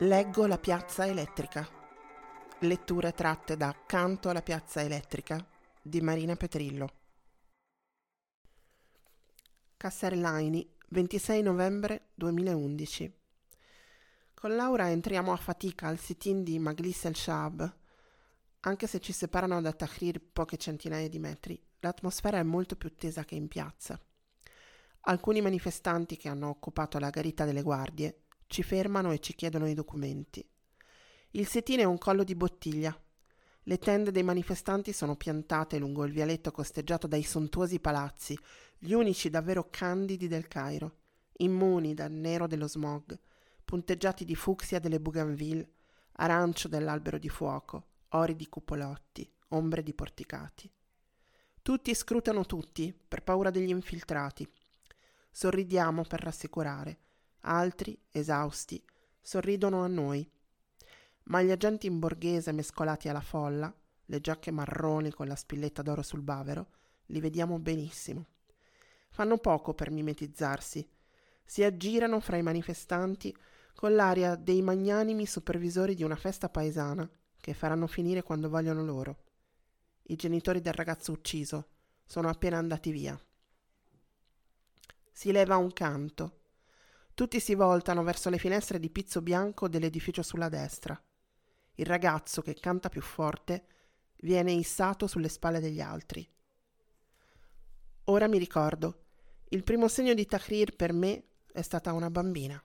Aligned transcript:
Leggo 0.00 0.46
la 0.46 0.58
piazza 0.58 1.06
elettrica. 1.06 1.68
Letture 2.60 3.12
tratte 3.12 3.56
da 3.56 3.74
Canto 3.84 4.28
alla 4.28 4.42
piazza 4.42 4.80
elettrica 4.80 5.44
di 5.82 6.00
Marina 6.00 6.36
Petrillo. 6.36 6.88
Casserlaini, 9.76 10.72
26 10.90 11.42
novembre 11.42 12.10
2011. 12.14 13.17
Con 14.40 14.54
Laura 14.54 14.88
entriamo 14.88 15.32
a 15.32 15.36
fatica 15.36 15.88
al 15.88 15.98
sit-in 15.98 16.44
di 16.44 16.60
Maglis 16.60 17.06
el 17.06 17.16
Shab. 17.16 17.76
Anche 18.60 18.86
se 18.86 19.00
ci 19.00 19.10
separano 19.10 19.60
da 19.60 19.72
Tahrir 19.72 20.20
poche 20.32 20.56
centinaia 20.56 21.08
di 21.08 21.18
metri, 21.18 21.60
l'atmosfera 21.80 22.38
è 22.38 22.44
molto 22.44 22.76
più 22.76 22.94
tesa 22.94 23.24
che 23.24 23.34
in 23.34 23.48
piazza. 23.48 24.00
Alcuni 25.00 25.40
manifestanti 25.40 26.16
che 26.16 26.28
hanno 26.28 26.50
occupato 26.50 27.00
la 27.00 27.10
garita 27.10 27.44
delle 27.44 27.62
guardie 27.62 28.26
ci 28.46 28.62
fermano 28.62 29.10
e 29.10 29.18
ci 29.18 29.34
chiedono 29.34 29.66
i 29.66 29.74
documenti. 29.74 30.48
Il 31.32 31.48
setino 31.48 31.82
è 31.82 31.86
un 31.86 31.98
collo 31.98 32.22
di 32.22 32.36
bottiglia. 32.36 32.96
Le 33.64 33.78
tende 33.78 34.12
dei 34.12 34.22
manifestanti 34.22 34.92
sono 34.92 35.16
piantate 35.16 35.78
lungo 35.78 36.04
il 36.04 36.12
vialetto 36.12 36.52
costeggiato 36.52 37.08
dai 37.08 37.24
sontuosi 37.24 37.80
palazzi, 37.80 38.38
gli 38.78 38.92
unici 38.92 39.30
davvero 39.30 39.66
candidi 39.68 40.28
del 40.28 40.46
Cairo, 40.46 40.98
immuni 41.38 41.92
dal 41.92 42.12
nero 42.12 42.46
dello 42.46 42.68
smog, 42.68 43.18
punteggiati 43.68 44.24
di 44.24 44.34
fucsia 44.34 44.78
delle 44.78 44.98
bougainville, 44.98 45.68
arancio 46.12 46.68
dell'albero 46.68 47.18
di 47.18 47.28
fuoco, 47.28 47.88
ori 48.12 48.34
di 48.34 48.48
cupolotti, 48.48 49.30
ombre 49.48 49.82
di 49.82 49.92
porticati. 49.92 50.72
Tutti 51.60 51.94
scrutano 51.94 52.46
tutti 52.46 52.98
per 53.06 53.22
paura 53.22 53.50
degli 53.50 53.68
infiltrati. 53.68 54.50
Sorridiamo 55.30 56.02
per 56.04 56.22
rassicurare 56.22 57.00
altri, 57.40 58.00
esausti, 58.10 58.82
sorridono 59.20 59.82
a 59.82 59.86
noi. 59.86 60.26
Ma 61.24 61.42
gli 61.42 61.50
agenti 61.50 61.86
in 61.86 61.98
borghese 61.98 62.52
mescolati 62.52 63.10
alla 63.10 63.20
folla, 63.20 63.70
le 64.06 64.20
giacche 64.22 64.50
marroni 64.50 65.12
con 65.12 65.26
la 65.26 65.36
spilletta 65.36 65.82
d'oro 65.82 66.00
sul 66.00 66.22
bavero, 66.22 66.70
li 67.08 67.20
vediamo 67.20 67.58
benissimo. 67.58 68.28
Fanno 69.10 69.36
poco 69.36 69.74
per 69.74 69.90
mimetizzarsi. 69.90 70.88
Si 71.44 71.62
aggirano 71.62 72.18
fra 72.20 72.38
i 72.38 72.42
manifestanti 72.42 73.36
con 73.78 73.94
l'aria 73.94 74.34
dei 74.34 74.60
magnanimi 74.60 75.24
supervisori 75.24 75.94
di 75.94 76.02
una 76.02 76.16
festa 76.16 76.48
paesana 76.48 77.08
che 77.36 77.54
faranno 77.54 77.86
finire 77.86 78.24
quando 78.24 78.48
vogliono 78.48 78.82
loro. 78.82 79.22
I 80.08 80.16
genitori 80.16 80.60
del 80.60 80.72
ragazzo 80.72 81.12
ucciso 81.12 81.68
sono 82.04 82.28
appena 82.28 82.58
andati 82.58 82.90
via. 82.90 83.16
Si 85.12 85.30
leva 85.30 85.58
un 85.58 85.72
canto, 85.72 86.40
tutti 87.14 87.38
si 87.38 87.54
voltano 87.54 88.02
verso 88.02 88.30
le 88.30 88.38
finestre 88.38 88.80
di 88.80 88.90
pizzo 88.90 89.22
bianco 89.22 89.68
dell'edificio 89.68 90.22
sulla 90.22 90.48
destra. 90.48 91.00
Il 91.74 91.86
ragazzo 91.86 92.42
che 92.42 92.54
canta 92.54 92.88
più 92.88 93.00
forte 93.00 93.64
viene 94.22 94.50
issato 94.50 95.06
sulle 95.06 95.28
spalle 95.28 95.60
degli 95.60 95.80
altri. 95.80 96.28
Ora 98.06 98.26
mi 98.26 98.38
ricordo, 98.38 99.04
il 99.50 99.62
primo 99.62 99.86
segno 99.86 100.14
di 100.14 100.26
Tahrir 100.26 100.74
per 100.74 100.92
me 100.92 101.26
è 101.52 101.62
stata 101.62 101.92
una 101.92 102.10
bambina. 102.10 102.60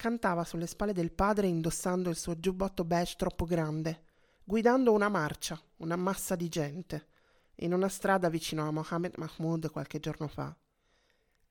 Cantava 0.00 0.44
sulle 0.44 0.66
spalle 0.66 0.94
del 0.94 1.12
padre 1.12 1.46
indossando 1.46 2.08
il 2.08 2.16
suo 2.16 2.40
giubbotto 2.40 2.86
beige 2.86 3.16
troppo 3.18 3.44
grande, 3.44 4.04
guidando 4.42 4.92
una 4.92 5.10
marcia, 5.10 5.60
una 5.76 5.96
massa 5.96 6.36
di 6.36 6.48
gente, 6.48 7.08
in 7.56 7.74
una 7.74 7.90
strada 7.90 8.30
vicino 8.30 8.66
a 8.66 8.70
Mohammed 8.70 9.18
Mahmoud 9.18 9.70
qualche 9.70 10.00
giorno 10.00 10.26
fa. 10.26 10.56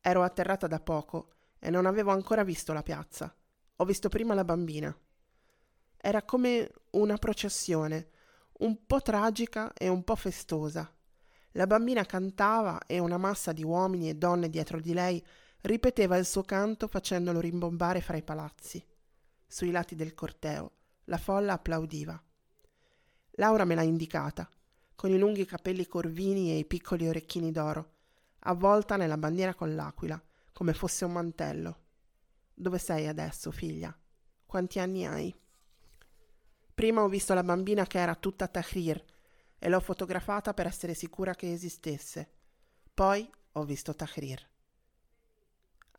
Ero 0.01 0.23
atterrata 0.23 0.65
da 0.65 0.79
poco 0.79 1.33
e 1.59 1.69
non 1.69 1.85
avevo 1.85 2.09
ancora 2.09 2.43
visto 2.43 2.73
la 2.73 2.81
piazza. 2.81 3.31
Ho 3.75 3.85
visto 3.85 4.09
prima 4.09 4.33
la 4.33 4.43
bambina. 4.43 4.97
Era 5.95 6.23
come 6.23 6.71
una 6.93 7.17
processione, 7.17 8.09
un 8.61 8.83
po' 8.87 9.03
tragica 9.03 9.73
e 9.73 9.89
un 9.89 10.03
po' 10.03 10.15
festosa. 10.15 10.91
La 11.51 11.67
bambina 11.67 12.03
cantava 12.03 12.79
e 12.87 12.97
una 12.97 13.17
massa 13.17 13.51
di 13.51 13.63
uomini 13.63 14.09
e 14.09 14.15
donne 14.15 14.49
dietro 14.49 14.79
di 14.81 14.93
lei 14.93 15.23
ripeteva 15.61 16.17
il 16.17 16.25
suo 16.25 16.43
canto 16.43 16.87
facendolo 16.87 17.39
rimbombare 17.39 18.01
fra 18.01 18.17
i 18.17 18.23
palazzi. 18.23 18.83
Sui 19.45 19.71
lati 19.71 19.95
del 19.95 20.13
corteo 20.13 20.71
la 21.05 21.17
folla 21.17 21.53
applaudiva. 21.53 22.21
Laura 23.31 23.65
me 23.65 23.73
l'ha 23.75 23.81
indicata, 23.81 24.47
con 24.95 25.09
i 25.09 25.17
lunghi 25.17 25.45
capelli 25.45 25.87
corvini 25.87 26.51
e 26.51 26.57
i 26.57 26.65
piccoli 26.65 27.07
orecchini 27.07 27.51
d'oro, 27.51 27.93
avvolta 28.39 28.95
nella 28.95 29.17
bandiera 29.17 29.55
con 29.55 29.73
l'aquila, 29.73 30.21
come 30.53 30.73
fosse 30.73 31.05
un 31.05 31.13
mantello. 31.13 31.79
Dove 32.53 32.77
sei 32.77 33.07
adesso, 33.07 33.51
figlia? 33.51 33.97
Quanti 34.45 34.79
anni 34.79 35.05
hai? 35.05 35.33
Prima 36.73 37.01
ho 37.01 37.07
visto 37.07 37.33
la 37.33 37.43
bambina 37.43 37.85
che 37.85 37.99
era 37.99 38.15
tutta 38.15 38.47
Tahrir 38.47 39.03
e 39.57 39.69
l'ho 39.69 39.79
fotografata 39.79 40.53
per 40.53 40.67
essere 40.67 40.93
sicura 40.93 41.33
che 41.33 41.51
esistesse. 41.51 42.29
Poi 42.93 43.29
ho 43.53 43.63
visto 43.63 43.95
Tahrir. 43.95 44.48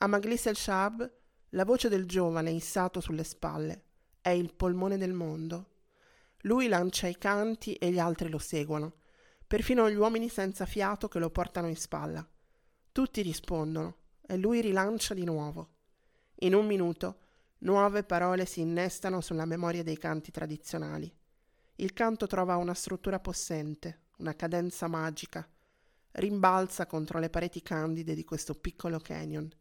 A 0.03 0.07
Maglis 0.07 0.47
el 0.47 0.57
Shab 0.57 1.13
la 1.51 1.65
voce 1.67 1.91
del 1.91 2.07
giovane 2.07 2.51
issato 2.53 3.01
sulle 3.01 3.23
spalle 3.23 3.85
è 4.23 4.31
il 4.31 4.55
polmone 4.55 4.97
del 4.97 5.13
mondo. 5.13 5.73
Lui 6.45 6.69
lancia 6.69 7.07
i 7.07 7.19
canti 7.19 7.75
e 7.75 7.91
gli 7.91 7.99
altri 7.99 8.31
lo 8.31 8.39
seguono, 8.39 9.01
perfino 9.47 9.91
gli 9.91 9.97
uomini 9.97 10.31
senza 10.31 10.65
fiato 10.65 11.07
che 11.09 11.19
lo 11.19 11.29
portano 11.29 11.69
in 11.69 11.77
spalla. 11.77 12.27
Tutti 12.91 13.21
rispondono, 13.21 13.97
e 14.27 14.39
lui 14.39 14.63
rilancia 14.63 15.13
di 15.13 15.25
nuovo. 15.25 15.75
In 16.37 16.55
un 16.55 16.65
minuto 16.65 17.19
nuove 17.59 18.03
parole 18.03 18.47
si 18.47 18.63
innestano 18.63 19.21
sulla 19.21 19.45
memoria 19.45 19.83
dei 19.83 19.99
canti 19.99 20.31
tradizionali. 20.31 21.15
Il 21.75 21.93
canto 21.93 22.27
trova 22.27 22.57
una 22.57 22.73
struttura 22.73 23.21
possente, 23.21 24.05
una 24.17 24.35
cadenza 24.35 24.87
magica, 24.87 25.47
rimbalza 26.13 26.87
contro 26.87 27.19
le 27.19 27.29
pareti 27.29 27.61
candide 27.61 28.15
di 28.15 28.25
questo 28.25 28.55
piccolo 28.55 28.99
canyon. 28.99 29.59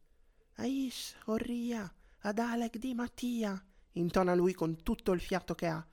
Aish, 0.60 1.16
Orria, 1.26 1.90
Adalek 2.20 2.78
di 2.78 2.94
Mattia, 2.94 3.62
intona 3.94 4.36
lui 4.36 4.54
con 4.54 4.84
tutto 4.84 5.14
il 5.14 5.22
fiato 5.22 5.56
che 5.56 5.68
ha. 5.68 5.86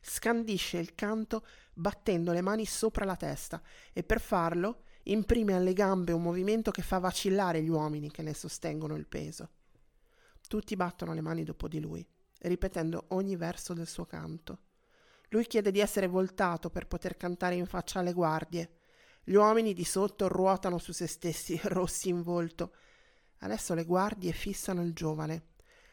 Scandisce 0.00 0.78
il 0.78 0.94
canto 0.94 1.46
battendo 1.74 2.32
le 2.32 2.40
mani 2.40 2.64
sopra 2.64 3.04
la 3.04 3.16
testa 3.16 3.60
e 3.92 4.02
per 4.02 4.20
farlo 4.20 4.84
imprime 5.04 5.54
alle 5.54 5.74
gambe 5.74 6.12
un 6.12 6.22
movimento 6.22 6.70
che 6.70 6.80
fa 6.80 6.98
vacillare 6.98 7.62
gli 7.62 7.68
uomini 7.68 8.10
che 8.10 8.22
ne 8.22 8.32
sostengono 8.32 8.96
il 8.96 9.06
peso. 9.06 9.50
Tutti 10.48 10.74
battono 10.74 11.12
le 11.12 11.20
mani 11.20 11.44
dopo 11.44 11.68
di 11.68 11.80
lui, 11.80 12.06
ripetendo 12.40 13.06
ogni 13.08 13.36
verso 13.36 13.74
del 13.74 13.86
suo 13.86 14.06
canto. 14.06 14.60
Lui 15.28 15.46
chiede 15.46 15.70
di 15.70 15.80
essere 15.80 16.06
voltato 16.06 16.70
per 16.70 16.86
poter 16.86 17.18
cantare 17.18 17.56
in 17.56 17.66
faccia 17.66 17.98
alle 17.98 18.14
guardie. 18.14 18.76
Gli 19.22 19.34
uomini 19.34 19.74
di 19.74 19.84
sotto 19.84 20.28
ruotano 20.28 20.78
su 20.78 20.92
se 20.92 21.06
stessi, 21.06 21.60
rossi 21.64 22.08
in 22.08 22.22
volto. 22.22 22.72
Adesso 23.44 23.74
le 23.74 23.84
guardie 23.84 24.32
fissano 24.32 24.82
il 24.82 24.94
giovane, 24.94 25.48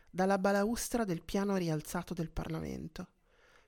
dalla 0.09 0.38
balaustra 0.38 1.03
del 1.03 1.22
piano 1.22 1.57
rialzato 1.57 2.13
del 2.13 2.31
Parlamento, 2.31 3.09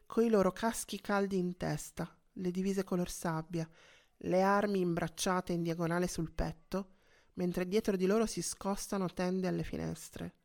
coi 0.05 0.29
loro 0.29 0.53
caschi 0.53 1.01
caldi 1.01 1.37
in 1.37 1.57
testa, 1.57 2.09
le 2.31 2.51
divise 2.51 2.85
color 2.85 3.09
sabbia, 3.09 3.69
le 4.15 4.41
armi 4.41 4.79
imbracciate 4.79 5.51
in 5.51 5.63
diagonale 5.63 6.07
sul 6.07 6.31
petto, 6.31 6.91
mentre 7.33 7.67
dietro 7.67 7.97
di 7.97 8.05
loro 8.05 8.25
si 8.25 8.41
scostano 8.41 9.09
tende 9.09 9.47
alle 9.47 9.63
finestre. 9.63 10.35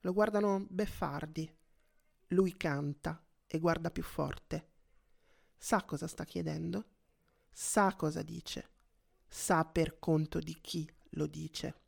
Lo 0.00 0.12
guardano 0.12 0.66
beffardi. 0.68 1.50
Lui 2.28 2.58
canta 2.58 3.24
e 3.46 3.58
guarda 3.58 3.90
più 3.90 4.02
forte. 4.02 4.72
Sa 5.56 5.82
cosa 5.84 6.06
sta 6.06 6.24
chiedendo? 6.24 6.84
Sa 7.50 7.94
cosa 7.96 8.20
dice. 8.20 8.68
Sa 9.26 9.64
per 9.64 9.98
conto 9.98 10.40
di 10.40 10.58
chi 10.60 10.86
lo 11.12 11.26
dice. 11.26 11.84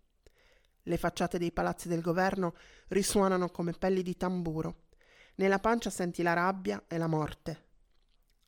Le 0.88 0.96
facciate 0.96 1.37
dei 1.37 1.52
palazzi 1.52 1.87
del 1.87 2.00
governo 2.00 2.55
risuonano 2.88 3.50
come 3.50 3.73
pelli 3.73 4.02
di 4.02 4.17
tamburo. 4.17 4.87
Nella 5.35 5.58
pancia 5.58 5.90
senti 5.90 6.23
la 6.23 6.32
rabbia 6.32 6.82
e 6.88 6.96
la 6.96 7.06
morte. 7.06 7.67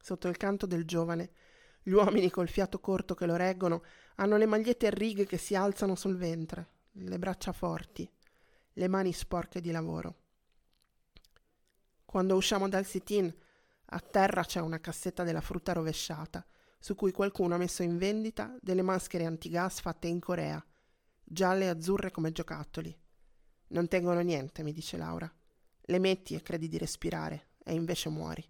Sotto 0.01 0.27
il 0.27 0.39
canto 0.39 0.65
del 0.65 0.87
giovane 0.87 1.33
gli 1.83 1.91
uomini 1.91 2.31
col 2.31 2.49
fiato 2.49 2.81
corto 2.81 3.15
che 3.15 3.27
lo 3.27 3.37
reggono 3.37 3.83
hanno 4.17 4.39
le 4.39 4.47
magliette 4.47 4.87
a 4.87 4.91
righe 4.91 5.27
che 5.27 5.37
si 5.37 5.55
alzano 5.55 5.95
sul 5.95 6.17
ventre, 6.17 6.69
le 6.93 7.19
braccia 7.19 7.53
forti, 7.53 8.11
le 8.73 8.89
mani 8.89 9.13
sporche 9.13 9.61
di 9.61 9.71
lavoro. 9.71 10.17
Quando 12.07 12.37
usciamo 12.37 12.71
dal 12.71 12.87
sit-in, 12.87 13.31
a 13.85 14.01
terra 14.01 14.45
c'è 14.45 14.61
una 14.61 14.81
cassetta 14.81 15.25
della 15.25 15.43
frutta 15.43 15.75
rovesciata, 15.75 16.43
su 16.79 16.95
cui 16.95 17.13
qualcuno 17.13 17.55
ha 17.55 17.59
messo 17.59 17.83
in 17.83 17.99
vendita 17.99 18.57
delle 18.63 18.83
maschere 18.83 19.27
antigas 19.27 19.81
fatte 19.81 20.07
in 20.07 20.21
Corea, 20.21 20.65
gialle 21.33 21.67
e 21.67 21.69
azzurre 21.69 22.11
come 22.11 22.33
giocattoli. 22.33 22.93
Non 23.69 23.87
tengono 23.87 24.21
niente, 24.21 24.65
mi 24.65 24.73
dice 24.73 24.97
Laura. 24.97 25.33
Le 25.83 25.99
metti 26.01 26.35
e 26.35 26.43
credi 26.43 26.67
di 26.67 26.77
respirare, 26.77 27.51
e 27.63 27.73
invece 27.73 28.09
muori. 28.09 28.45